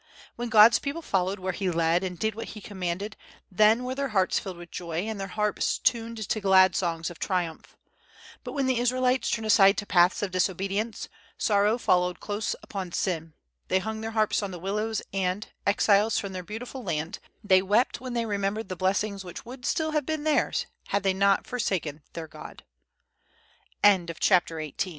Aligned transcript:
When 0.35 0.49
God's 0.49 0.79
people 0.79 1.03
followed 1.03 1.37
where 1.37 1.51
He 1.53 1.69
led, 1.69 2.03
and 2.03 2.17
did 2.17 2.33
what 2.33 2.47
He 2.57 2.59
commanded, 2.59 3.15
then 3.51 3.83
were 3.83 3.93
their 3.93 4.07
hearts 4.09 4.39
filled 4.39 4.57
with 4.57 4.71
joy, 4.71 5.01
and 5.03 5.19
their 5.19 5.27
harps 5.27 5.77
tuned 5.77 6.27
to 6.27 6.41
glad 6.41 6.75
songs 6.75 7.11
of 7.11 7.19
triumph; 7.19 7.77
but 8.43 8.53
when 8.53 8.65
the 8.65 8.79
Israelites 8.79 9.29
turned 9.29 9.45
aside 9.45 9.77
to 9.77 9.85
paths 9.85 10.23
of 10.23 10.31
disobedience, 10.31 11.07
sorrow 11.37 11.77
followed 11.77 12.19
close 12.19 12.55
upon 12.63 12.91
sin; 12.93 13.33
they 13.67 13.77
hung 13.77 14.01
their 14.01 14.09
harps 14.17 14.41
on 14.41 14.49
the 14.49 14.57
willows, 14.57 15.03
and, 15.13 15.49
exiles 15.67 16.17
from 16.17 16.33
their 16.33 16.41
beautiful 16.41 16.83
land, 16.83 17.19
they 17.43 17.61
wept 17.61 18.01
when 18.01 18.13
they 18.15 18.25
remembered 18.25 18.69
the 18.69 18.75
blessings 18.75 19.23
which 19.23 19.45
would 19.45 19.67
still 19.67 19.91
have 19.91 20.07
been 20.07 20.23
theirs, 20.23 20.65
had 20.87 21.03
they 21.03 21.13
not 21.13 21.45
forsaken 21.45 22.01
their 22.13 22.27
God!" 22.27 22.63
FOOTNOTE: 23.83 24.17
[B] 24.19 24.59
A. 24.59 24.65
L. 24.69 24.89